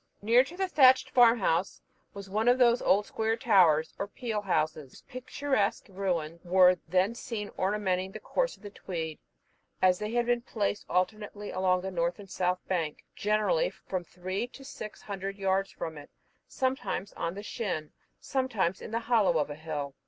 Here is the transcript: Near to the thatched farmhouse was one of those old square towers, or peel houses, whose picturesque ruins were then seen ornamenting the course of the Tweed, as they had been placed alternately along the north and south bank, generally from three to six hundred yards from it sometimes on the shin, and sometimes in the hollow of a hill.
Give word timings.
Near 0.23 0.43
to 0.45 0.57
the 0.57 0.67
thatched 0.67 1.11
farmhouse 1.11 1.79
was 2.11 2.27
one 2.27 2.47
of 2.47 2.57
those 2.57 2.81
old 2.81 3.05
square 3.05 3.37
towers, 3.37 3.93
or 3.99 4.07
peel 4.07 4.41
houses, 4.41 4.89
whose 4.93 5.01
picturesque 5.03 5.85
ruins 5.89 6.43
were 6.43 6.79
then 6.87 7.13
seen 7.13 7.51
ornamenting 7.55 8.11
the 8.11 8.19
course 8.19 8.57
of 8.57 8.63
the 8.63 8.71
Tweed, 8.71 9.19
as 9.79 9.99
they 9.99 10.13
had 10.13 10.25
been 10.25 10.41
placed 10.41 10.87
alternately 10.89 11.51
along 11.51 11.81
the 11.81 11.91
north 11.91 12.17
and 12.17 12.31
south 12.31 12.65
bank, 12.67 13.05
generally 13.15 13.69
from 13.69 14.03
three 14.03 14.47
to 14.47 14.65
six 14.65 15.03
hundred 15.03 15.37
yards 15.37 15.69
from 15.69 15.99
it 15.99 16.09
sometimes 16.47 17.13
on 17.13 17.35
the 17.35 17.43
shin, 17.43 17.77
and 17.77 17.91
sometimes 18.19 18.81
in 18.81 18.89
the 18.89 19.01
hollow 19.01 19.37
of 19.37 19.51
a 19.51 19.55
hill. 19.55 19.93